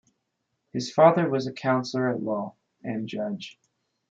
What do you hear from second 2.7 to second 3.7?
and judge.